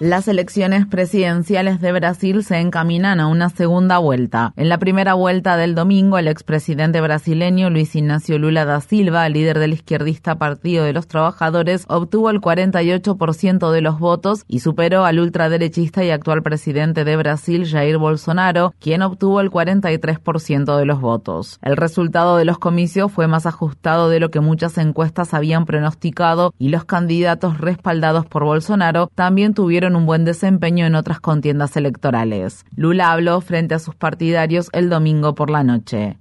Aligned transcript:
Las 0.00 0.28
elecciones 0.28 0.86
presidenciales 0.86 1.80
de 1.80 1.90
Brasil 1.90 2.44
se 2.44 2.58
encaminan 2.58 3.18
a 3.18 3.26
una 3.26 3.48
segunda 3.48 3.98
vuelta. 3.98 4.52
En 4.54 4.68
la 4.68 4.78
primera 4.78 5.14
vuelta 5.14 5.56
del 5.56 5.74
domingo, 5.74 6.18
el 6.18 6.28
expresidente 6.28 7.00
brasileño 7.00 7.68
Luis 7.68 7.96
Ignacio 7.96 8.38
Lula 8.38 8.64
da 8.64 8.80
Silva, 8.80 9.28
líder 9.28 9.58
del 9.58 9.72
izquierdista 9.72 10.36
Partido 10.36 10.84
de 10.84 10.92
los 10.92 11.08
Trabajadores, 11.08 11.84
obtuvo 11.88 12.30
el 12.30 12.40
48% 12.40 13.72
de 13.72 13.80
los 13.80 13.98
votos 13.98 14.44
y 14.46 14.60
superó 14.60 15.04
al 15.04 15.18
ultraderechista 15.18 16.04
y 16.04 16.10
actual 16.10 16.44
presidente 16.44 17.04
de 17.04 17.16
Brasil, 17.16 17.66
Jair 17.68 17.98
Bolsonaro, 17.98 18.74
quien 18.78 19.02
obtuvo 19.02 19.40
el 19.40 19.50
43% 19.50 20.76
de 20.76 20.84
los 20.84 21.00
votos. 21.00 21.58
El 21.60 21.76
resultado 21.76 22.36
de 22.36 22.44
los 22.44 22.60
comicios 22.60 23.10
fue 23.10 23.26
más 23.26 23.46
ajustado 23.46 24.08
de 24.10 24.20
lo 24.20 24.30
que 24.30 24.38
muchas 24.38 24.78
encuestas 24.78 25.34
habían 25.34 25.66
pronosticado 25.66 26.54
y 26.56 26.68
los 26.68 26.84
candidatos 26.84 27.58
respaldados 27.58 28.26
por 28.26 28.44
Bolsonaro 28.44 29.10
también 29.16 29.54
tuvieron 29.54 29.87
un 29.96 30.06
buen 30.06 30.24
desempeño 30.24 30.86
en 30.86 30.94
otras 30.94 31.20
contiendas 31.20 31.76
electorales. 31.76 32.64
Lula 32.76 33.12
habló 33.12 33.40
frente 33.40 33.74
a 33.74 33.78
sus 33.78 33.94
partidarios 33.94 34.68
el 34.72 34.88
domingo 34.88 35.34
por 35.34 35.50
la 35.50 35.62
noche. 35.62 36.18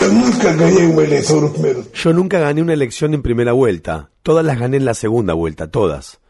Yo 0.00 0.12
nunca 2.12 2.38
gané 2.38 2.62
una 2.62 2.72
elección 2.72 3.14
en 3.14 3.22
primera 3.22 3.52
vuelta. 3.52 4.10
Todas 4.22 4.44
las 4.44 4.58
gané 4.58 4.76
en 4.76 4.84
la 4.84 4.94
segunda 4.94 5.34
vuelta, 5.34 5.70
todas. 5.70 6.20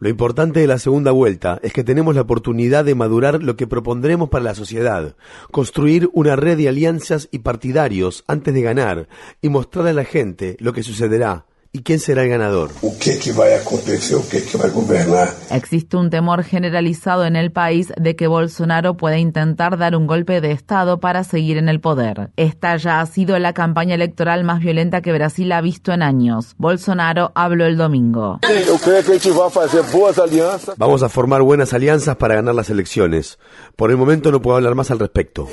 Lo 0.00 0.08
importante 0.08 0.58
de 0.58 0.66
la 0.66 0.80
segunda 0.80 1.12
vuelta 1.12 1.60
es 1.62 1.72
que 1.72 1.84
tenemos 1.84 2.16
la 2.16 2.22
oportunidad 2.22 2.84
de 2.84 2.96
madurar 2.96 3.40
lo 3.40 3.54
que 3.54 3.68
propondremos 3.68 4.30
para 4.30 4.42
la 4.42 4.56
sociedad, 4.56 5.14
construir 5.52 6.10
una 6.12 6.34
red 6.34 6.56
de 6.56 6.68
alianzas 6.68 7.28
y 7.30 7.38
partidarios 7.38 8.24
antes 8.26 8.52
de 8.52 8.62
ganar 8.62 9.08
y 9.40 9.48
mostrar 9.48 9.86
a 9.86 9.92
la 9.92 10.04
gente 10.04 10.56
lo 10.58 10.72
que 10.72 10.82
sucederá 10.82 11.46
¿Y 11.74 11.84
quién 11.84 12.00
será 12.00 12.22
el 12.24 12.28
ganador? 12.28 12.70
Existe 15.50 15.96
un 15.96 16.10
temor 16.10 16.44
generalizado 16.44 17.24
en 17.24 17.34
el 17.34 17.50
país 17.50 17.94
de 17.96 18.14
que 18.14 18.26
Bolsonaro 18.26 18.98
pueda 18.98 19.16
intentar 19.16 19.78
dar 19.78 19.96
un 19.96 20.06
golpe 20.06 20.42
de 20.42 20.52
Estado 20.52 21.00
para 21.00 21.24
seguir 21.24 21.56
en 21.56 21.70
el 21.70 21.80
poder. 21.80 22.30
Esta 22.36 22.76
ya 22.76 23.00
ha 23.00 23.06
sido 23.06 23.38
la 23.38 23.54
campaña 23.54 23.94
electoral 23.94 24.44
más 24.44 24.60
violenta 24.60 25.00
que 25.00 25.14
Brasil 25.14 25.50
ha 25.50 25.62
visto 25.62 25.92
en 25.92 26.02
años. 26.02 26.56
Bolsonaro 26.58 27.32
habló 27.34 27.64
el 27.64 27.78
domingo. 27.78 28.38
Vamos 30.76 31.02
a 31.02 31.08
formar 31.08 31.40
buenas 31.40 31.72
alianzas 31.72 32.16
para 32.16 32.34
ganar 32.34 32.54
las 32.54 32.68
elecciones. 32.68 33.38
Por 33.76 33.90
el 33.90 33.96
momento 33.96 34.30
no 34.30 34.42
puedo 34.42 34.58
hablar 34.58 34.74
más 34.74 34.90
al 34.90 34.98
respecto. 34.98 35.48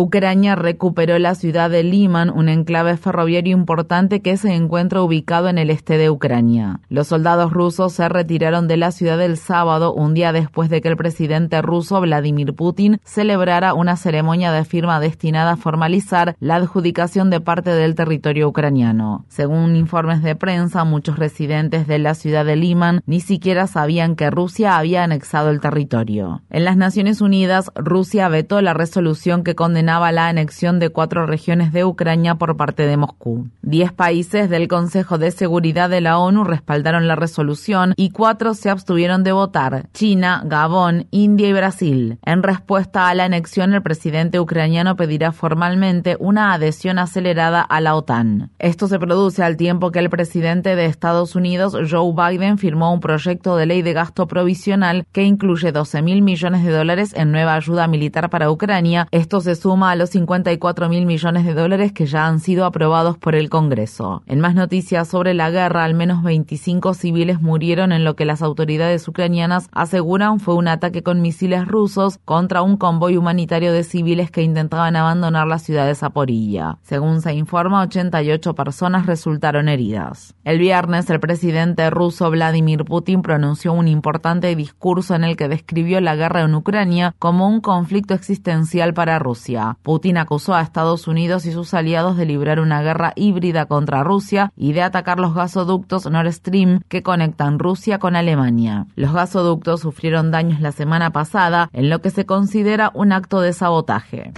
Ucrania 0.00 0.54
recuperó 0.54 1.18
la 1.18 1.34
ciudad 1.34 1.70
de 1.70 1.82
Liman, 1.82 2.30
un 2.30 2.48
enclave 2.48 2.96
ferroviario 2.96 3.56
importante 3.56 4.22
que 4.22 4.36
se 4.36 4.54
encuentra 4.54 5.02
ubicado 5.02 5.48
en 5.48 5.58
el 5.58 5.70
este 5.70 5.98
de 5.98 6.08
Ucrania. 6.08 6.78
Los 6.88 7.08
soldados 7.08 7.52
rusos 7.52 7.94
se 7.94 8.08
retiraron 8.08 8.68
de 8.68 8.76
la 8.76 8.92
ciudad 8.92 9.20
el 9.20 9.36
sábado, 9.36 9.92
un 9.92 10.14
día 10.14 10.30
después 10.30 10.70
de 10.70 10.80
que 10.80 10.86
el 10.86 10.96
presidente 10.96 11.62
ruso 11.62 12.00
Vladimir 12.00 12.54
Putin 12.54 13.00
celebrara 13.02 13.74
una 13.74 13.96
ceremonia 13.96 14.52
de 14.52 14.64
firma 14.64 15.00
destinada 15.00 15.54
a 15.54 15.56
formalizar 15.56 16.36
la 16.38 16.54
adjudicación 16.54 17.28
de 17.28 17.40
parte 17.40 17.70
del 17.70 17.96
territorio 17.96 18.46
ucraniano. 18.46 19.24
Según 19.26 19.74
informes 19.74 20.22
de 20.22 20.36
prensa, 20.36 20.84
muchos 20.84 21.18
residentes 21.18 21.88
de 21.88 21.98
la 21.98 22.14
ciudad 22.14 22.44
de 22.44 22.54
Liman 22.54 23.00
ni 23.06 23.18
siquiera 23.18 23.66
sabían 23.66 24.14
que 24.14 24.30
Rusia 24.30 24.78
había 24.78 25.02
anexado 25.02 25.50
el 25.50 25.60
territorio. 25.60 26.42
En 26.50 26.64
las 26.64 26.76
Naciones 26.76 27.20
Unidas, 27.20 27.72
Rusia 27.74 28.28
vetó 28.28 28.60
la 28.60 28.74
resolución 28.74 29.42
que 29.42 29.56
condenó 29.56 29.87
la 29.88 30.28
anexión 30.28 30.78
de 30.78 30.90
cuatro 30.90 31.26
regiones 31.26 31.72
de 31.72 31.84
Ucrania 31.84 32.34
por 32.34 32.56
parte 32.56 32.86
de 32.86 32.98
Moscú. 32.98 33.48
Diez 33.62 33.90
países 33.90 34.50
del 34.50 34.68
Consejo 34.68 35.16
de 35.16 35.30
Seguridad 35.30 35.88
de 35.88 36.02
la 36.02 36.18
ONU 36.18 36.44
respaldaron 36.44 37.08
la 37.08 37.16
resolución 37.16 37.94
y 37.96 38.10
cuatro 38.10 38.52
se 38.52 38.68
abstuvieron 38.68 39.24
de 39.24 39.32
votar, 39.32 39.88
China, 39.94 40.42
Gabón, 40.44 41.06
India 41.10 41.48
y 41.48 41.52
Brasil. 41.54 42.18
En 42.22 42.42
respuesta 42.42 43.08
a 43.08 43.14
la 43.14 43.24
anexión, 43.24 43.72
el 43.72 43.82
presidente 43.82 44.38
ucraniano 44.38 44.94
pedirá 44.94 45.32
formalmente 45.32 46.16
una 46.20 46.52
adhesión 46.52 46.98
acelerada 46.98 47.62
a 47.62 47.80
la 47.80 47.94
OTAN. 47.94 48.50
Esto 48.58 48.88
se 48.88 48.98
produce 48.98 49.42
al 49.42 49.56
tiempo 49.56 49.90
que 49.90 50.00
el 50.00 50.10
presidente 50.10 50.76
de 50.76 50.84
Estados 50.84 51.34
Unidos, 51.34 51.74
Joe 51.90 52.12
Biden, 52.12 52.58
firmó 52.58 52.92
un 52.92 53.00
proyecto 53.00 53.56
de 53.56 53.64
ley 53.64 53.80
de 53.80 53.94
gasto 53.94 54.26
provisional 54.26 55.06
que 55.12 55.22
incluye 55.22 55.72
12 55.72 56.02
mil 56.02 56.20
millones 56.20 56.62
de 56.62 56.72
dólares 56.72 57.14
en 57.16 57.32
nueva 57.32 57.54
ayuda 57.54 57.86
militar 57.86 58.28
para 58.28 58.50
Ucrania. 58.50 59.08
Esto 59.10 59.40
se 59.40 59.54
suma 59.54 59.77
a 59.86 59.96
los 59.96 60.10
54 60.10 60.88
mil 60.88 61.06
millones 61.06 61.44
de 61.44 61.54
dólares 61.54 61.92
que 61.92 62.06
ya 62.06 62.26
han 62.26 62.40
sido 62.40 62.64
aprobados 62.64 63.18
por 63.18 63.34
el 63.34 63.50
Congreso. 63.50 64.22
En 64.26 64.40
más 64.40 64.54
noticias 64.54 65.08
sobre 65.08 65.34
la 65.34 65.50
guerra, 65.50 65.84
al 65.84 65.94
menos 65.94 66.22
25 66.22 66.94
civiles 66.94 67.40
murieron 67.40 67.92
en 67.92 68.04
lo 68.04 68.16
que 68.16 68.24
las 68.24 68.42
autoridades 68.42 69.06
ucranianas 69.06 69.68
aseguran 69.72 70.40
fue 70.40 70.54
un 70.54 70.68
ataque 70.68 71.02
con 71.02 71.20
misiles 71.20 71.66
rusos 71.66 72.18
contra 72.24 72.62
un 72.62 72.76
convoy 72.76 73.16
humanitario 73.16 73.72
de 73.72 73.84
civiles 73.84 74.30
que 74.30 74.42
intentaban 74.42 74.96
abandonar 74.96 75.46
la 75.46 75.58
ciudad 75.58 75.86
de 75.86 75.94
Zaporilla. 75.94 76.78
Según 76.82 77.20
se 77.20 77.34
informa, 77.34 77.82
88 77.82 78.54
personas 78.54 79.06
resultaron 79.06 79.68
heridas. 79.68 80.34
El 80.44 80.58
viernes, 80.58 81.10
el 81.10 81.20
presidente 81.20 81.90
ruso 81.90 82.30
Vladimir 82.30 82.84
Putin 82.84 83.22
pronunció 83.22 83.72
un 83.72 83.88
importante 83.88 84.54
discurso 84.56 85.14
en 85.14 85.24
el 85.24 85.36
que 85.36 85.48
describió 85.48 86.00
la 86.00 86.16
guerra 86.16 86.42
en 86.42 86.54
Ucrania 86.54 87.14
como 87.18 87.48
un 87.48 87.60
conflicto 87.60 88.14
existencial 88.14 88.94
para 88.94 89.18
Rusia. 89.18 89.57
Putin 89.82 90.18
acusó 90.18 90.54
a 90.54 90.62
Estados 90.62 91.08
Unidos 91.08 91.46
y 91.46 91.52
sus 91.52 91.74
aliados 91.74 92.16
de 92.16 92.26
librar 92.26 92.60
una 92.60 92.82
guerra 92.82 93.12
híbrida 93.16 93.66
contra 93.66 94.04
Rusia 94.04 94.52
y 94.56 94.72
de 94.72 94.82
atacar 94.82 95.18
los 95.18 95.34
gasoductos 95.34 96.10
Nord 96.10 96.32
Stream 96.32 96.80
que 96.88 97.02
conectan 97.02 97.58
Rusia 97.58 97.98
con 97.98 98.16
Alemania. 98.16 98.86
Los 98.96 99.12
gasoductos 99.12 99.80
sufrieron 99.80 100.30
daños 100.30 100.60
la 100.60 100.72
semana 100.72 101.10
pasada 101.10 101.70
en 101.72 101.90
lo 101.90 102.00
que 102.00 102.10
se 102.10 102.26
considera 102.26 102.90
un 102.94 103.12
acto 103.12 103.40
de 103.40 103.52
sabotaje. 103.52 104.32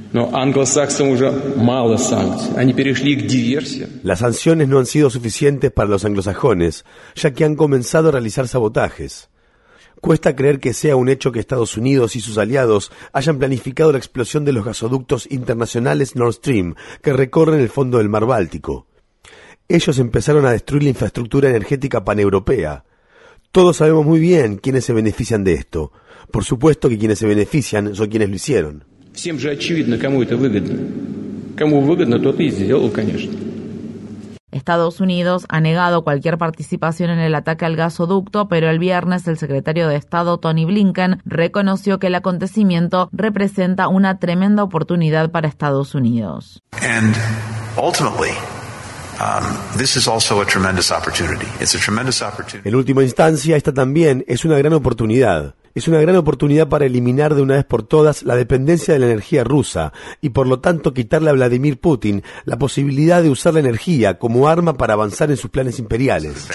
Las 4.02 4.20
sanciones 4.20 4.68
no 4.68 4.78
han 4.78 4.86
sido 4.86 5.10
suficientes 5.10 5.70
para 5.70 5.88
los 5.88 6.04
anglosajones, 6.04 6.84
ya 7.14 7.32
que 7.32 7.44
han 7.44 7.56
comenzado 7.56 8.08
a 8.08 8.12
realizar 8.12 8.48
sabotajes. 8.48 9.30
Cuesta 10.00 10.34
creer 10.34 10.60
que 10.60 10.72
sea 10.72 10.96
un 10.96 11.10
hecho 11.10 11.30
que 11.30 11.40
Estados 11.40 11.76
Unidos 11.76 12.16
y 12.16 12.20
sus 12.20 12.38
aliados 12.38 12.90
hayan 13.12 13.38
planificado 13.38 13.92
la 13.92 13.98
explosión 13.98 14.46
de 14.46 14.52
los 14.52 14.64
gasoductos 14.64 15.30
internacionales 15.30 16.16
Nord 16.16 16.34
Stream 16.34 16.74
que 17.02 17.12
recorren 17.12 17.60
el 17.60 17.68
fondo 17.68 17.98
del 17.98 18.08
mar 18.08 18.24
Báltico. 18.24 18.86
Ellos 19.68 19.98
empezaron 19.98 20.46
a 20.46 20.52
destruir 20.52 20.84
la 20.84 20.88
infraestructura 20.88 21.50
energética 21.50 22.02
paneuropea. 22.02 22.84
Todos 23.52 23.76
sabemos 23.76 24.06
muy 24.06 24.20
bien 24.20 24.56
quiénes 24.56 24.84
se 24.84 24.92
benefician 24.92 25.44
de 25.44 25.54
esto. 25.54 25.92
Por 26.32 26.44
supuesto 26.44 26.88
que 26.88 26.98
quienes 26.98 27.18
se 27.18 27.26
benefician 27.26 27.94
son 27.94 28.08
quienes 28.08 28.30
lo 28.30 28.36
hicieron. 28.36 28.84
Estados 34.52 35.00
Unidos 35.00 35.46
ha 35.48 35.60
negado 35.60 36.02
cualquier 36.02 36.38
participación 36.38 37.10
en 37.10 37.18
el 37.18 37.34
ataque 37.34 37.64
al 37.64 37.76
gasoducto, 37.76 38.48
pero 38.48 38.68
el 38.68 38.78
viernes 38.78 39.26
el 39.28 39.38
secretario 39.38 39.88
de 39.88 39.96
Estado 39.96 40.38
Tony 40.38 40.64
Blinken 40.64 41.22
reconoció 41.24 41.98
que 41.98 42.08
el 42.08 42.14
acontecimiento 42.14 43.08
representa 43.12 43.88
una 43.88 44.18
tremenda 44.18 44.62
oportunidad 44.62 45.30
para 45.30 45.48
Estados 45.48 45.94
Unidos. 45.94 46.62
En 52.64 52.74
última 52.74 53.02
instancia, 53.02 53.56
esta 53.56 53.74
también 53.74 54.24
es 54.26 54.44
una 54.44 54.56
gran 54.56 54.72
oportunidad 54.72 55.54
es 55.74 55.88
una 55.88 56.00
gran 56.00 56.16
oportunidad 56.16 56.68
para 56.68 56.86
eliminar 56.86 57.34
de 57.34 57.42
una 57.42 57.54
vez 57.54 57.64
por 57.64 57.82
todas 57.82 58.22
la 58.22 58.36
dependencia 58.36 58.94
de 58.94 59.00
la 59.00 59.06
energía 59.06 59.44
rusa 59.44 59.92
y 60.20 60.30
por 60.30 60.46
lo 60.46 60.60
tanto 60.60 60.94
quitarle 60.94 61.30
a 61.30 61.34
Vladimir 61.34 61.80
Putin 61.80 62.22
la 62.44 62.58
posibilidad 62.58 63.22
de 63.22 63.30
usar 63.30 63.54
la 63.54 63.60
energía 63.60 64.18
como 64.18 64.48
arma 64.48 64.74
para 64.74 64.94
avanzar 64.94 65.30
en 65.30 65.36
sus 65.36 65.50
planes 65.50 65.78
imperiales. 65.78 66.48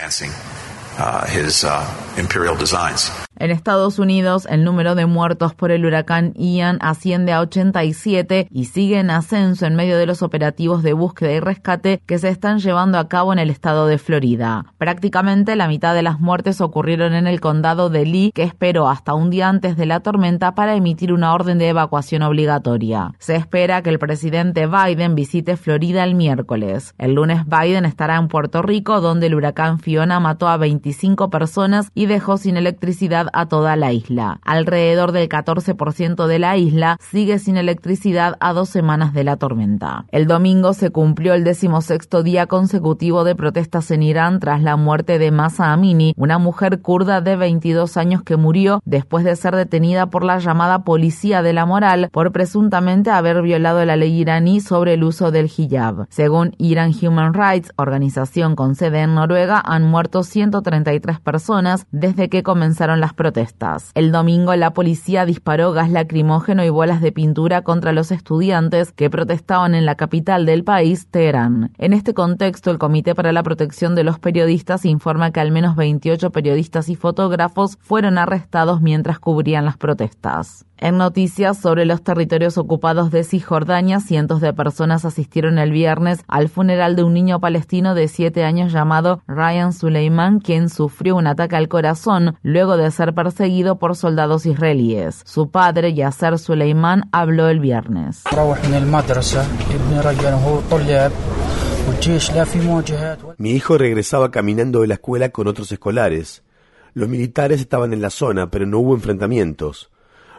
En 3.38 3.52
Estados 3.52 4.00
Unidos, 4.00 4.48
el 4.50 4.64
número 4.64 4.96
de 4.96 5.06
muertos 5.06 5.54
por 5.54 5.72
el 5.72 5.86
huracán 5.86 6.34
Ian 6.36 6.78
asciende 6.80 7.34
a 7.34 7.42
87 7.42 8.48
y 8.50 8.66
sigue 8.66 9.00
en 9.00 9.10
ascenso 9.10 9.66
en 9.66 9.76
medio 9.76 9.98
de 9.98 10.06
los 10.06 10.22
operativos 10.22 10.84
de 10.84 10.94
búsqueda 10.94 11.34
y 11.34 11.40
rescate 11.42 12.02
que 12.06 12.18
se 12.18 12.30
están 12.30 12.60
llevando 12.60 12.98
a 12.98 13.10
cabo 13.10 13.34
en 13.34 13.40
el 13.40 13.50
estado 13.50 13.88
de 13.88 13.98
Florida. 13.98 14.66
Prácticamente 14.78 15.58
la 15.58 15.68
mitad 15.68 15.94
de 15.94 16.02
las 16.02 16.22
muertes 16.22 16.62
ocurrieron 16.62 17.14
en 17.14 17.28
el 17.28 17.42
condado 17.42 17.90
de 17.90 18.06
Lee, 18.06 18.32
que 18.34 18.44
esperó 18.44 18.88
hasta 18.88 19.14
un 19.14 19.30
día 19.30 19.50
antes 19.50 19.76
de 19.76 19.86
la 19.86 20.00
tormenta 20.00 20.56
para 20.56 20.76
emitir 20.76 21.12
una 21.12 21.34
orden 21.34 21.58
de 21.58 21.68
evacuación 21.68 22.22
obligatoria. 22.22 23.12
Se 23.20 23.36
espera 23.36 23.82
que 23.82 23.90
el 23.90 24.00
presidente 24.00 24.66
Biden 24.66 25.14
visite 25.14 25.58
Florida 25.58 26.06
el 26.06 26.16
miércoles. 26.16 26.96
El 26.98 27.16
lunes 27.16 27.42
Biden 27.46 27.84
estará 27.84 28.16
en 28.16 28.30
Puerto 28.30 28.62
Rico, 28.62 29.02
donde 29.02 29.28
el 29.28 29.36
huracán 29.36 29.80
Fiona 29.80 30.22
mató 30.22 30.48
a 30.48 30.56
25 30.56 31.30
personas 31.30 31.92
y 31.94 32.06
dejó 32.06 32.38
sin 32.38 32.56
electricidad 32.56 33.25
a 33.34 33.48
toda 33.48 33.76
la 33.76 33.92
isla. 33.92 34.40
Alrededor 34.44 35.12
del 35.12 35.30
14% 35.30 36.28
de 36.28 36.40
la 36.40 36.58
isla 36.58 36.98
sigue 37.00 37.40
sin 37.40 37.58
electricidad 37.58 38.38
a 38.40 38.54
dos 38.54 38.70
semanas 38.70 39.14
de 39.14 39.24
la 39.24 39.38
tormenta. 39.38 40.06
El 40.12 40.28
domingo 40.28 40.74
se 40.74 40.92
cumplió 40.92 41.34
el 41.34 41.44
decimosexto 41.44 42.24
día 42.24 42.48
consecutivo 42.48 43.24
de 43.24 43.36
protestas 43.36 43.92
en 43.92 44.04
Irán 44.04 44.40
tras 44.40 44.62
la 44.62 44.76
muerte 44.76 45.20
de 45.20 45.32
Masa 45.32 45.72
Amini, 45.72 46.14
una 46.18 46.38
mujer 46.38 46.82
kurda 46.82 47.22
de 47.22 47.36
22 47.36 47.98
años 47.98 48.24
que 48.24 48.38
murió 48.38 48.82
después 48.86 49.26
de 49.26 49.36
ser 49.36 49.56
detenida 49.56 50.08
por 50.08 50.24
la 50.24 50.40
llamada 50.40 50.84
Policía 50.84 51.42
de 51.42 51.54
la 51.54 51.66
Moral 51.66 52.10
por 52.12 52.32
presuntamente 52.32 53.10
haber 53.10 53.42
violado 53.42 53.84
la 53.86 53.96
ley 53.96 54.20
iraní 54.20 54.62
sobre 54.62 54.94
el 54.94 55.04
uso 55.04 55.32
del 55.32 55.52
hijab. 55.56 56.08
Según 56.10 56.56
Iran 56.58 56.92
Human 57.02 57.34
Rights, 57.34 57.72
organización 57.76 58.56
con 58.56 58.76
sede 58.76 59.02
en 59.02 59.16
Noruega, 59.16 59.62
han 59.64 59.84
muerto 59.84 60.24
133 60.24 61.20
personas 61.20 61.88
desde 61.92 62.30
que 62.30 62.44
comenzaron 62.44 63.00
las 63.00 63.14
protestas. 63.16 63.92
El 63.96 64.12
domingo 64.12 64.54
la 64.56 64.74
policía 64.74 65.26
disparó 65.26 65.72
gas 65.72 65.90
lacrimógeno 65.90 66.64
y 66.64 66.70
bolas 66.70 67.02
de 67.02 67.12
pintura 67.12 67.64
contra 67.64 67.92
los 67.92 68.12
estudiantes 68.12 68.92
que 68.92 69.10
protestaban 69.10 69.74
en 69.74 69.86
la 69.86 69.96
capital 69.96 70.46
del 70.46 70.64
país, 70.64 71.08
Teherán. 71.10 71.72
En 71.78 71.94
este 71.94 72.14
contexto, 72.14 72.72
el 72.72 72.78
Comité 72.78 73.16
para 73.16 73.32
la 73.32 73.44
Protección 73.44 73.96
de 73.96 74.04
los 74.04 74.20
Periodistas 74.20 74.86
informa 74.86 75.32
que 75.32 75.40
al 75.40 75.52
menos 75.52 75.76
28 75.76 76.30
periodistas 76.32 76.90
y 76.90 76.96
fotógrafos 76.96 77.78
fueron 77.82 78.18
arrestados 78.18 78.82
mientras 78.82 79.20
cubrían 79.20 79.66
las 79.66 79.78
protestas. 79.78 80.66
En 80.78 80.98
noticias 80.98 81.58
sobre 81.58 81.86
los 81.86 82.04
territorios 82.04 82.58
ocupados 82.58 83.10
de 83.10 83.24
Cisjordania, 83.24 84.02
cientos 84.02 84.42
de 84.42 84.52
personas 84.52 85.06
asistieron 85.06 85.58
el 85.58 85.72
viernes 85.72 86.20
al 86.28 86.50
funeral 86.50 86.98
de 86.98 87.04
un 87.04 87.14
niño 87.14 87.40
palestino 87.40 87.96
de 87.96 88.10
siete 88.10 88.44
años 88.44 88.74
llamado 88.74 89.22
Ryan 89.26 89.72
Suleiman, 89.72 90.40
quien 90.42 90.68
sufrió 90.68 91.16
un 91.16 91.28
ataque 91.28 91.56
al 91.56 91.70
corazón 91.70 92.36
luego 92.44 92.76
de 92.76 92.92
ser 92.92 93.14
perseguido 93.14 93.80
por 93.80 93.96
soldados 93.96 94.46
israelíes. 94.46 95.22
Su 95.26 95.50
padre, 95.50 95.94
Yasser 95.94 96.38
Suleiman, 96.38 97.04
habló 97.14 97.48
el 97.48 97.62
viernes. 97.62 98.24
Mi 103.38 103.52
hijo 103.52 103.78
regresaba 103.78 104.32
caminando 104.32 104.82
de 104.82 104.88
la 104.88 104.94
escuela 104.96 105.30
con 105.30 105.48
otros 105.48 105.72
escolares. 105.72 106.44
Los 106.94 107.08
militares 107.08 107.62
estaban 107.62 107.94
en 107.94 108.02
la 108.02 108.10
zona, 108.10 108.52
pero 108.52 108.66
no 108.66 108.80
hubo 108.80 108.94
enfrentamientos. 108.94 109.90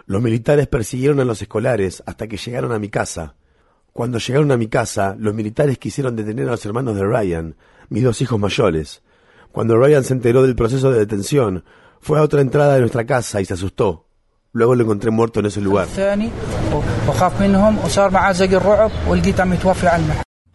Los 0.06 0.22
militares 0.22 0.68
persiguieron 0.68 1.18
a 1.18 1.24
los 1.24 1.42
escolares 1.42 2.02
hasta 2.06 2.28
que 2.28 2.36
llegaron 2.36 2.72
a 2.72 2.78
mi 2.78 2.88
casa. 2.88 3.34
Cuando 3.92 4.18
llegaron 4.18 4.52
a 4.52 4.56
mi 4.56 4.68
casa, 4.68 5.16
los 5.18 5.34
militares 5.34 5.78
quisieron 5.78 6.14
detener 6.14 6.46
a 6.46 6.52
los 6.52 6.64
hermanos 6.64 6.94
de 6.94 7.04
Ryan, 7.04 7.56
mis 7.88 8.04
dos 8.04 8.20
hijos 8.22 8.38
mayores. 8.38 9.02
Cuando 9.50 9.76
Ryan 9.76 10.04
se 10.04 10.12
enteró 10.12 10.42
del 10.42 10.54
proceso 10.54 10.92
de 10.92 11.00
detención, 11.00 11.64
fue 12.00 12.20
a 12.20 12.22
otra 12.22 12.40
entrada 12.40 12.74
de 12.74 12.80
nuestra 12.80 13.04
casa 13.04 13.40
y 13.40 13.46
se 13.46 13.54
asustó. 13.54 14.06
Luego 14.52 14.74
lo 14.76 14.84
encontré 14.84 15.10
muerto 15.10 15.40
en 15.40 15.46
ese 15.46 15.60
lugar. 15.60 15.88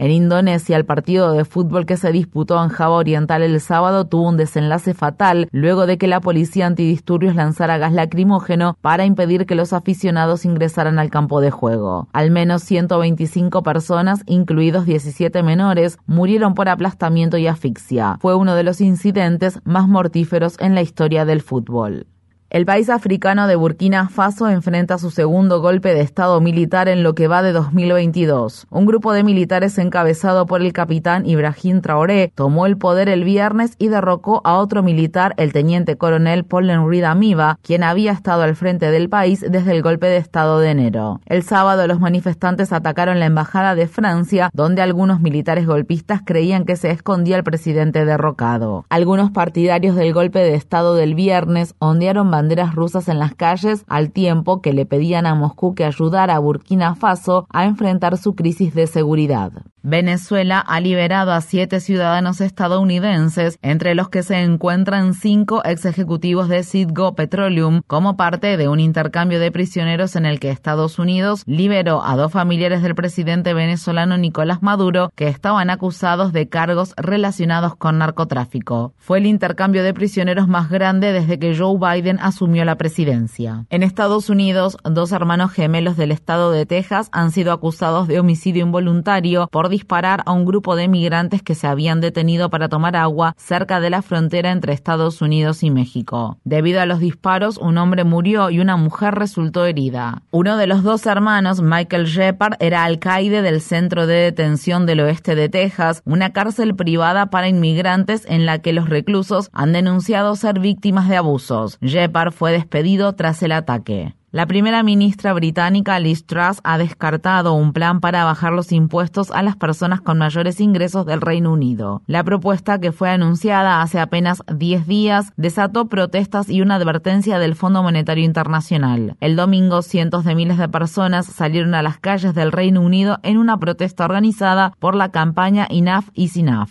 En 0.01 0.09
Indonesia, 0.09 0.77
el 0.77 0.85
partido 0.85 1.31
de 1.31 1.45
fútbol 1.45 1.85
que 1.85 1.95
se 1.95 2.11
disputó 2.11 2.63
en 2.63 2.69
Java 2.69 2.95
Oriental 2.95 3.43
el 3.43 3.61
sábado 3.61 4.05
tuvo 4.05 4.29
un 4.29 4.35
desenlace 4.35 4.95
fatal 4.95 5.47
luego 5.51 5.85
de 5.85 5.99
que 5.99 6.07
la 6.07 6.21
policía 6.21 6.65
antidisturbios 6.65 7.35
lanzara 7.35 7.77
gas 7.77 7.93
lacrimógeno 7.93 8.75
para 8.81 9.05
impedir 9.05 9.45
que 9.45 9.53
los 9.53 9.73
aficionados 9.73 10.43
ingresaran 10.43 10.97
al 10.97 11.11
campo 11.11 11.39
de 11.39 11.51
juego. 11.51 12.07
Al 12.13 12.31
menos 12.31 12.63
125 12.63 13.61
personas, 13.61 14.23
incluidos 14.25 14.87
17 14.87 15.43
menores, 15.43 15.99
murieron 16.07 16.55
por 16.55 16.67
aplastamiento 16.67 17.37
y 17.37 17.45
asfixia. 17.45 18.17
Fue 18.21 18.33
uno 18.33 18.55
de 18.55 18.63
los 18.63 18.81
incidentes 18.81 19.59
más 19.65 19.87
mortíferos 19.87 20.55
en 20.59 20.73
la 20.73 20.81
historia 20.81 21.25
del 21.25 21.43
fútbol. 21.43 22.07
El 22.51 22.65
país 22.65 22.89
africano 22.89 23.47
de 23.47 23.55
Burkina 23.55 24.09
Faso 24.09 24.49
enfrenta 24.49 24.97
su 24.97 25.09
segundo 25.09 25.61
golpe 25.61 25.93
de 25.93 26.01
Estado 26.01 26.41
militar 26.41 26.89
en 26.89 27.01
lo 27.01 27.15
que 27.15 27.29
va 27.29 27.41
de 27.41 27.53
2022. 27.53 28.67
Un 28.69 28.85
grupo 28.85 29.13
de 29.13 29.23
militares 29.23 29.77
encabezado 29.77 30.45
por 30.45 30.61
el 30.61 30.73
capitán 30.73 31.25
Ibrahim 31.25 31.79
Traoré 31.79 32.33
tomó 32.35 32.65
el 32.65 32.77
poder 32.77 33.07
el 33.07 33.23
viernes 33.23 33.75
y 33.77 33.87
derrocó 33.87 34.41
a 34.43 34.57
otro 34.57 34.83
militar, 34.83 35.33
el 35.37 35.53
teniente 35.53 35.95
coronel 35.95 36.43
Paul 36.43 36.69
Henri 36.69 36.99
Damiba, 36.99 37.57
quien 37.61 37.83
había 37.83 38.11
estado 38.11 38.41
al 38.41 38.57
frente 38.57 38.91
del 38.91 39.07
país 39.07 39.45
desde 39.49 39.71
el 39.71 39.81
golpe 39.81 40.07
de 40.07 40.17
Estado 40.17 40.59
de 40.59 40.71
enero. 40.71 41.21
El 41.27 41.43
sábado 41.43 41.87
los 41.87 42.01
manifestantes 42.01 42.73
atacaron 42.73 43.21
la 43.21 43.27
embajada 43.27 43.75
de 43.75 43.87
Francia, 43.87 44.49
donde 44.51 44.81
algunos 44.81 45.21
militares 45.21 45.65
golpistas 45.65 46.19
creían 46.25 46.65
que 46.65 46.75
se 46.75 46.91
escondía 46.91 47.37
el 47.37 47.45
presidente 47.45 48.03
derrocado. 48.03 48.83
Algunos 48.89 49.31
partidarios 49.31 49.95
del 49.95 50.11
golpe 50.11 50.39
de 50.39 50.55
Estado 50.55 50.95
del 50.95 51.15
viernes 51.15 51.75
ondearon 51.79 52.29
banderas 52.41 52.73
rusas 52.73 53.07
en 53.07 53.19
las 53.19 53.35
calles 53.35 53.85
al 53.87 54.09
tiempo 54.09 54.61
que 54.61 54.73
le 54.73 54.87
pedían 54.87 55.27
a 55.27 55.35
Moscú 55.35 55.75
que 55.75 55.85
ayudara 55.85 56.35
a 56.35 56.39
Burkina 56.39 56.95
Faso 56.95 57.45
a 57.51 57.65
enfrentar 57.65 58.17
su 58.17 58.33
crisis 58.33 58.73
de 58.73 58.87
seguridad. 58.87 59.51
Venezuela 59.83 60.59
ha 60.59 60.79
liberado 60.79 61.31
a 61.31 61.41
siete 61.41 61.79
ciudadanos 61.79 62.39
estadounidenses, 62.39 63.57
entre 63.63 63.95
los 63.95 64.09
que 64.09 64.21
se 64.21 64.39
encuentran 64.41 65.15
cinco 65.15 65.63
ex 65.65 65.85
ejecutivos 65.85 66.49
de 66.49 66.63
Citgo 66.63 67.15
Petroleum, 67.15 67.81
como 67.87 68.15
parte 68.15 68.57
de 68.57 68.67
un 68.67 68.79
intercambio 68.79 69.39
de 69.39 69.51
prisioneros 69.51 70.15
en 70.15 70.27
el 70.27 70.39
que 70.39 70.51
Estados 70.51 70.99
Unidos 70.99 71.41
liberó 71.47 72.03
a 72.03 72.15
dos 72.15 72.31
familiares 72.31 72.83
del 72.83 72.93
presidente 72.93 73.55
venezolano 73.55 74.17
Nicolás 74.17 74.61
Maduro, 74.61 75.11
que 75.15 75.27
estaban 75.27 75.71
acusados 75.71 76.31
de 76.31 76.47
cargos 76.47 76.93
relacionados 76.95 77.75
con 77.75 77.97
narcotráfico. 77.97 78.93
Fue 78.97 79.17
el 79.17 79.25
intercambio 79.25 79.83
de 79.83 79.95
prisioneros 79.95 80.47
más 80.47 80.69
grande 80.69 81.11
desde 81.11 81.39
que 81.39 81.57
Joe 81.57 81.79
Biden 81.79 82.19
asumió 82.19 82.65
la 82.65 82.75
presidencia. 82.75 83.65
En 83.71 83.81
Estados 83.81 84.29
Unidos, 84.29 84.77
dos 84.83 85.11
hermanos 85.11 85.51
gemelos 85.51 85.97
del 85.97 86.11
estado 86.11 86.51
de 86.51 86.67
Texas 86.67 87.09
han 87.11 87.31
sido 87.31 87.51
acusados 87.51 88.07
de 88.07 88.19
homicidio 88.19 88.63
involuntario 88.63 89.47
por 89.51 89.70
disparar 89.71 90.21
a 90.27 90.31
un 90.31 90.45
grupo 90.45 90.75
de 90.75 90.87
migrantes 90.87 91.41
que 91.41 91.55
se 91.55 91.65
habían 91.65 91.99
detenido 91.99 92.51
para 92.51 92.69
tomar 92.69 92.95
agua 92.95 93.33
cerca 93.37 93.79
de 93.79 93.89
la 93.89 94.03
frontera 94.03 94.51
entre 94.51 94.73
Estados 94.73 95.23
Unidos 95.23 95.63
y 95.63 95.71
México. 95.71 96.37
Debido 96.43 96.81
a 96.81 96.85
los 96.85 96.99
disparos, 96.99 97.57
un 97.57 97.79
hombre 97.79 98.03
murió 98.03 98.51
y 98.51 98.59
una 98.59 98.77
mujer 98.77 99.15
resultó 99.15 99.65
herida. 99.65 100.21
Uno 100.29 100.57
de 100.57 100.67
los 100.67 100.83
dos 100.83 101.07
hermanos, 101.07 101.61
Michael 101.61 102.05
Shepard, 102.05 102.57
era 102.59 102.83
alcaide 102.83 103.41
del 103.41 103.61
Centro 103.61 104.05
de 104.05 104.15
Detención 104.15 104.85
del 104.85 104.99
Oeste 104.99 105.33
de 105.33 105.49
Texas, 105.49 106.03
una 106.05 106.33
cárcel 106.33 106.75
privada 106.75 107.31
para 107.31 107.47
inmigrantes 107.47 108.25
en 108.27 108.45
la 108.45 108.59
que 108.59 108.73
los 108.73 108.89
reclusos 108.89 109.49
han 109.53 109.73
denunciado 109.73 110.35
ser 110.35 110.59
víctimas 110.59 111.09
de 111.09 111.17
abusos. 111.17 111.79
Shepard 111.81 112.31
fue 112.31 112.51
despedido 112.51 113.13
tras 113.13 113.41
el 113.41 113.53
ataque. 113.53 114.13
La 114.33 114.45
primera 114.45 114.81
ministra 114.81 115.33
británica 115.33 115.99
Liz 115.99 116.25
Truss 116.25 116.61
ha 116.63 116.77
descartado 116.77 117.51
un 117.51 117.73
plan 117.73 117.99
para 117.99 118.23
bajar 118.23 118.53
los 118.53 118.71
impuestos 118.71 119.29
a 119.29 119.41
las 119.41 119.57
personas 119.57 119.99
con 119.99 120.19
mayores 120.19 120.61
ingresos 120.61 121.05
del 121.05 121.19
Reino 121.19 121.51
Unido. 121.51 122.01
La 122.07 122.23
propuesta, 122.23 122.79
que 122.79 122.93
fue 122.93 123.09
anunciada 123.09 123.81
hace 123.81 123.99
apenas 123.99 124.41
10 124.47 124.87
días, 124.87 125.33
desató 125.35 125.89
protestas 125.89 126.49
y 126.49 126.61
una 126.61 126.75
advertencia 126.75 127.39
del 127.39 127.55
Fondo 127.55 127.83
Monetario 127.83 128.23
Internacional. 128.23 129.17
El 129.19 129.35
domingo, 129.35 129.81
cientos 129.81 130.23
de 130.23 130.33
miles 130.33 130.57
de 130.57 130.69
personas 130.69 131.25
salieron 131.25 131.75
a 131.75 131.81
las 131.81 131.97
calles 131.97 132.33
del 132.33 132.53
Reino 132.53 132.79
Unido 132.79 133.19
en 133.23 133.37
una 133.37 133.57
protesta 133.57 134.05
organizada 134.05 134.71
por 134.79 134.95
la 134.95 135.11
campaña 135.11 135.67
Enough 135.69 136.05
is 136.13 136.37
Enough. 136.37 136.69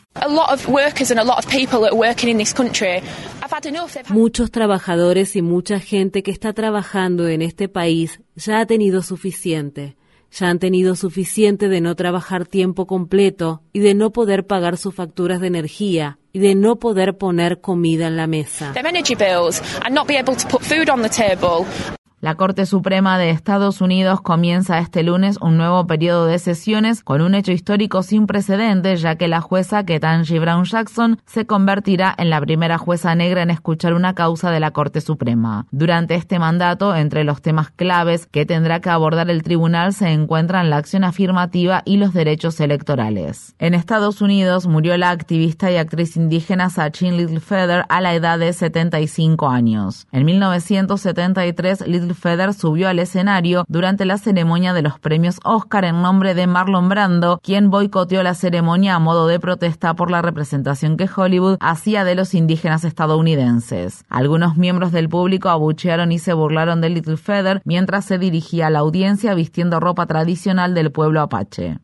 Muchos 4.09 4.51
trabajadores 4.51 5.37
y 5.37 5.43
mucha 5.43 5.79
gente 5.79 6.23
que 6.23 6.31
está 6.31 6.55
trabajando 6.55 7.29
en 7.29 7.43
este 7.43 7.50
país 7.69 8.21
ya 8.37 8.61
ha 8.61 8.67
tenido 8.67 9.03
suficiente. 9.03 9.97
Ya 10.33 10.49
han 10.49 10.61
tenido 10.61 10.95
suficiente 10.95 11.69
de 11.69 11.81
no 11.81 11.97
trabajar 11.97 12.47
tiempo 12.47 12.87
completo 12.87 13.63
y 13.73 13.81
de 13.81 13.95
no 13.95 14.13
poder 14.13 14.47
pagar 14.47 14.77
sus 14.77 14.95
facturas 14.95 15.41
de 15.41 15.49
energía 15.49 16.19
y 16.33 16.39
de 16.39 16.55
no 16.55 16.77
poder 16.77 17.19
poner 17.19 17.61
comida 17.61 18.07
en 18.07 18.17
la 18.17 18.29
mesa. 18.29 18.73
La 22.21 22.35
Corte 22.35 22.67
Suprema 22.67 23.17
de 23.17 23.31
Estados 23.31 23.81
Unidos 23.81 24.21
comienza 24.21 24.79
este 24.79 25.03
lunes 25.03 25.39
un 25.41 25.57
nuevo 25.57 25.87
periodo 25.87 26.27
de 26.27 26.39
sesiones 26.39 27.03
con 27.03 27.23
un 27.23 27.35
hecho 27.35 27.51
histórico 27.51 28.03
sin 28.03 28.27
precedentes, 28.27 29.01
ya 29.01 29.17
que 29.17 29.27
la 29.27 29.41
jueza 29.41 29.87
Ketanji 29.87 30.39
Brown 30.39 30.65
Jackson 30.65 31.19
se 31.25 31.47
convertirá 31.47 32.15
en 32.19 32.29
la 32.29 32.39
primera 32.43 32.77
jueza 32.77 33.15
negra 33.15 33.41
en 33.41 33.49
escuchar 33.49 33.95
una 33.95 34.15
causa 34.15 34.51
de 34.51 34.61
la 34.61 34.73
Corte 34.73 35.01
Suprema. 35.01 35.65
Durante 35.71 36.15
este 36.15 36.39
mandato, 36.39 36.95
entre 36.95 37.25
los 37.25 37.41
temas 37.41 37.71
claves 37.71 38.27
que 38.27 38.45
tendrá 38.45 38.81
que 38.81 38.91
abordar 38.91 39.31
el 39.31 39.43
tribunal 39.43 39.95
se 39.95 40.11
encuentran 40.11 40.69
la 40.69 40.77
acción 40.77 41.05
afirmativa 41.05 41.81
y 41.87 41.97
los 41.97 42.13
derechos 42.13 42.61
electorales. 42.61 43.55
En 43.59 43.73
Estados 43.73 44.21
Unidos 44.21 44.67
murió 44.67 44.95
la 44.99 45.09
activista 45.09 45.71
y 45.71 45.79
actriz 45.79 46.19
indígena 46.19 46.69
Sachin 46.69 47.17
Littlefeather 47.17 47.87
a 47.89 48.03
la 48.03 48.13
edad 48.13 48.39
de 48.39 48.53
75 48.53 49.49
años. 49.49 50.07
En 50.13 50.27
1973, 50.27 51.87
Little 51.87 52.10
Feder 52.15 52.55
subió 52.55 52.89
al 52.89 52.99
escenario 52.99 53.65
durante 53.69 54.05
la 54.05 54.19
ceremonia 54.19 54.73
de 54.73 54.83
los 54.83 54.99
premios 54.99 55.39
Oscar 55.45 55.85
en 55.85 56.03
nombre 56.03 56.35
de 56.35 56.47
Marlon 56.47 56.89
Brando, 56.89 57.41
quien 57.43 57.71
boicoteó 57.71 58.23
la 58.23 58.35
ceremonia 58.35 58.95
a 58.95 58.99
modo 58.99 59.27
de 59.27 59.41
protesta 59.41 59.95
por 59.95 60.11
la 60.11 60.23
representación 60.23 60.97
que 60.97 61.09
Hollywood 61.15 61.57
hacía 61.61 62.05
de 62.05 62.15
los 62.15 62.35
indígenas 62.35 62.85
estadounidenses. 62.85 64.05
Algunos 64.09 64.57
miembros 64.57 64.93
del 64.93 65.09
público 65.09 65.49
abuchearon 65.49 66.13
y 66.13 66.19
se 66.19 66.33
burlaron 66.33 66.81
de 66.81 66.91
Little 66.91 67.17
Feather 67.17 67.63
mientras 67.65 68.05
se 68.05 68.19
dirigía 68.19 68.67
a 68.67 68.71
la 68.71 68.81
audiencia 68.81 69.35
vistiendo 69.35 69.81
ropa 69.81 70.07
tradicional 70.07 70.75
del 70.75 70.91
pueblo 70.93 71.21
apache. 71.21 71.79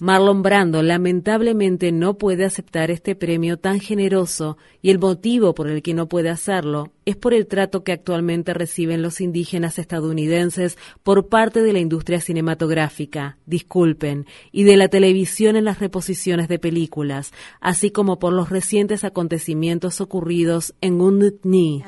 Marlon 0.00 0.42
Brando 0.42 0.82
lamentablemente 0.82 1.92
no 1.92 2.16
puede 2.16 2.44
aceptar 2.44 2.90
este 2.90 3.14
premio 3.14 3.58
tan 3.58 3.80
generoso 3.80 4.56
y 4.80 4.90
el 4.90 4.98
motivo 4.98 5.54
por 5.54 5.68
el 5.68 5.82
que 5.82 5.94
no 5.94 6.08
puede 6.08 6.30
hacerlo 6.30 6.92
es 7.04 7.16
por 7.16 7.32
el 7.32 7.46
trato 7.46 7.84
que 7.84 7.92
actualmente 7.92 8.52
reciben 8.52 9.00
los 9.02 9.20
indígenas 9.20 9.78
estadounidenses 9.78 10.76
por 11.02 11.28
parte 11.28 11.62
de 11.62 11.72
la 11.72 11.78
industria 11.78 12.20
cinematográfica, 12.20 13.38
disculpen, 13.46 14.26
y 14.52 14.64
de 14.64 14.76
la 14.76 14.88
televisión 14.88 15.56
en 15.56 15.64
las 15.64 15.78
reposiciones 15.80 16.48
de 16.48 16.58
películas, 16.58 17.32
así 17.60 17.90
como 17.90 18.18
por 18.18 18.32
los 18.32 18.50
recientes 18.50 19.04
acontecimientos 19.04 20.00
ocurridos 20.00 20.74
en 20.80 21.00
Wounded 21.00 21.34
Knee. 21.42 21.82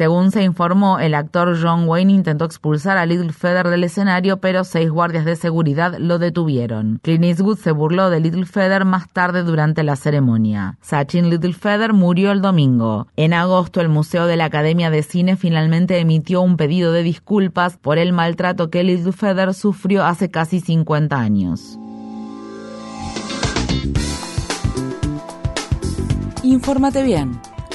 Según 0.00 0.30
se 0.30 0.42
informó, 0.42 0.98
el 0.98 1.14
actor 1.14 1.58
John 1.60 1.86
Wayne 1.86 2.14
intentó 2.14 2.46
expulsar 2.46 2.96
a 2.96 3.04
Little 3.04 3.34
Feather 3.34 3.68
del 3.68 3.84
escenario, 3.84 4.38
pero 4.38 4.64
seis 4.64 4.88
guardias 4.88 5.26
de 5.26 5.36
seguridad 5.36 5.94
lo 5.98 6.18
detuvieron. 6.18 7.00
Clint 7.02 7.24
Eastwood 7.24 7.58
se 7.58 7.70
burló 7.70 8.08
de 8.08 8.18
Little 8.18 8.46
Feather 8.46 8.86
más 8.86 9.12
tarde 9.12 9.42
durante 9.42 9.82
la 9.82 9.96
ceremonia. 9.96 10.78
Sachin 10.80 11.28
Little 11.28 11.52
Feather 11.52 11.92
murió 11.92 12.32
el 12.32 12.40
domingo. 12.40 13.08
En 13.16 13.34
agosto, 13.34 13.82
el 13.82 13.90
Museo 13.90 14.24
de 14.24 14.38
la 14.38 14.46
Academia 14.46 14.88
de 14.88 15.02
Cine 15.02 15.36
finalmente 15.36 15.98
emitió 15.98 16.40
un 16.40 16.56
pedido 16.56 16.92
de 16.92 17.02
disculpas 17.02 17.76
por 17.76 17.98
el 17.98 18.14
maltrato 18.14 18.70
que 18.70 18.82
Little 18.82 19.12
Feather 19.12 19.52
sufrió 19.52 20.06
hace 20.06 20.30
casi 20.30 20.60
50 20.60 21.20
años. 21.20 21.78
Infórmate 26.42 27.02
bien 27.02 27.38